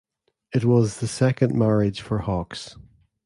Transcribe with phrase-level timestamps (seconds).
[0.51, 2.75] It was the second marriage for Hawks.